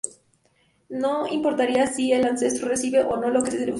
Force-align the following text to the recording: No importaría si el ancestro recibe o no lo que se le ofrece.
No 0.89 1.27
importaría 1.27 1.85
si 1.85 2.11
el 2.11 2.25
ancestro 2.25 2.67
recibe 2.67 3.03
o 3.03 3.17
no 3.17 3.29
lo 3.29 3.43
que 3.43 3.51
se 3.51 3.57
le 3.57 3.57
ofrece. 3.65 3.69